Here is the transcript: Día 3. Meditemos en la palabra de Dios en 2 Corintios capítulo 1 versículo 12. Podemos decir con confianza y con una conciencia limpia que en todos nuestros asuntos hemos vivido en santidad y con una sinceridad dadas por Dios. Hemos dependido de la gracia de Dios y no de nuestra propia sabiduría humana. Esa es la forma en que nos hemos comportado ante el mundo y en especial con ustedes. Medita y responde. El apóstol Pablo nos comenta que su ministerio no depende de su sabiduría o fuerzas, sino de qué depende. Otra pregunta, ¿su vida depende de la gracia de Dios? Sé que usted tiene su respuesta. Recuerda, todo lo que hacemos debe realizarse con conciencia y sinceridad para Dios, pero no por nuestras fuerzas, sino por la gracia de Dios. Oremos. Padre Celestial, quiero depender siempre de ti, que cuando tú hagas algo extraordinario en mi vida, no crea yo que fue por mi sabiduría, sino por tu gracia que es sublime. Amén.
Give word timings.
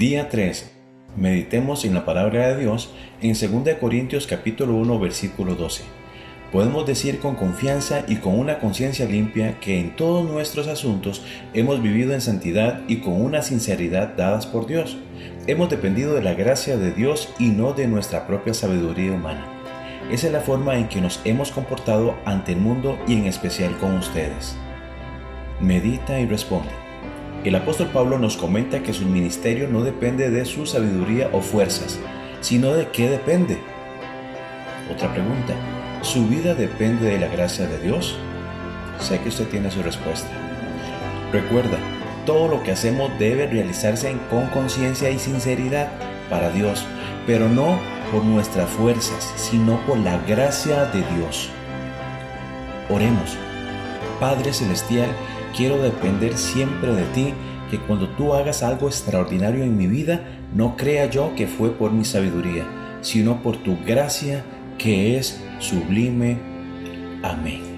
Día 0.00 0.30
3. 0.30 0.72
Meditemos 1.18 1.84
en 1.84 1.92
la 1.92 2.06
palabra 2.06 2.48
de 2.48 2.60
Dios 2.62 2.90
en 3.20 3.34
2 3.34 3.74
Corintios 3.78 4.26
capítulo 4.26 4.76
1 4.76 4.98
versículo 4.98 5.56
12. 5.56 5.82
Podemos 6.50 6.86
decir 6.86 7.18
con 7.18 7.34
confianza 7.34 8.04
y 8.08 8.16
con 8.16 8.38
una 8.38 8.60
conciencia 8.60 9.04
limpia 9.04 9.60
que 9.60 9.78
en 9.78 9.94
todos 9.96 10.26
nuestros 10.26 10.68
asuntos 10.68 11.22
hemos 11.52 11.82
vivido 11.82 12.14
en 12.14 12.22
santidad 12.22 12.80
y 12.88 13.00
con 13.00 13.20
una 13.20 13.42
sinceridad 13.42 14.14
dadas 14.16 14.46
por 14.46 14.66
Dios. 14.66 14.96
Hemos 15.46 15.68
dependido 15.68 16.14
de 16.14 16.22
la 16.22 16.32
gracia 16.32 16.78
de 16.78 16.92
Dios 16.92 17.28
y 17.38 17.48
no 17.48 17.74
de 17.74 17.86
nuestra 17.86 18.26
propia 18.26 18.54
sabiduría 18.54 19.12
humana. 19.12 19.44
Esa 20.10 20.28
es 20.28 20.32
la 20.32 20.40
forma 20.40 20.78
en 20.78 20.88
que 20.88 21.02
nos 21.02 21.20
hemos 21.26 21.52
comportado 21.52 22.16
ante 22.24 22.52
el 22.52 22.58
mundo 22.58 22.98
y 23.06 23.16
en 23.16 23.26
especial 23.26 23.76
con 23.76 23.98
ustedes. 23.98 24.56
Medita 25.60 26.18
y 26.18 26.24
responde. 26.24 26.89
El 27.42 27.54
apóstol 27.54 27.88
Pablo 27.88 28.18
nos 28.18 28.36
comenta 28.36 28.82
que 28.82 28.92
su 28.92 29.06
ministerio 29.06 29.66
no 29.66 29.80
depende 29.82 30.30
de 30.30 30.44
su 30.44 30.66
sabiduría 30.66 31.30
o 31.32 31.40
fuerzas, 31.40 31.98
sino 32.42 32.74
de 32.74 32.88
qué 32.88 33.08
depende. 33.08 33.58
Otra 34.92 35.10
pregunta, 35.10 35.54
¿su 36.02 36.26
vida 36.26 36.54
depende 36.54 37.06
de 37.06 37.18
la 37.18 37.28
gracia 37.28 37.66
de 37.66 37.78
Dios? 37.78 38.18
Sé 38.98 39.20
que 39.20 39.30
usted 39.30 39.48
tiene 39.48 39.70
su 39.70 39.82
respuesta. 39.82 40.28
Recuerda, 41.32 41.78
todo 42.26 42.46
lo 42.46 42.62
que 42.62 42.72
hacemos 42.72 43.10
debe 43.18 43.46
realizarse 43.46 44.14
con 44.28 44.48
conciencia 44.48 45.08
y 45.08 45.18
sinceridad 45.18 45.88
para 46.28 46.50
Dios, 46.50 46.84
pero 47.26 47.48
no 47.48 47.78
por 48.12 48.22
nuestras 48.22 48.68
fuerzas, 48.68 49.32
sino 49.36 49.80
por 49.86 49.96
la 49.98 50.18
gracia 50.26 50.84
de 50.86 51.02
Dios. 51.16 51.48
Oremos. 52.90 53.34
Padre 54.20 54.52
Celestial, 54.52 55.08
quiero 55.56 55.80
depender 55.82 56.36
siempre 56.36 56.92
de 56.92 57.04
ti, 57.14 57.34
que 57.70 57.78
cuando 57.78 58.08
tú 58.08 58.34
hagas 58.34 58.62
algo 58.62 58.88
extraordinario 58.88 59.62
en 59.62 59.76
mi 59.76 59.86
vida, 59.86 60.24
no 60.54 60.76
crea 60.76 61.06
yo 61.06 61.34
que 61.36 61.46
fue 61.46 61.70
por 61.70 61.92
mi 61.92 62.04
sabiduría, 62.04 62.66
sino 63.00 63.42
por 63.42 63.56
tu 63.58 63.78
gracia 63.86 64.44
que 64.78 65.16
es 65.16 65.40
sublime. 65.60 66.38
Amén. 67.22 67.69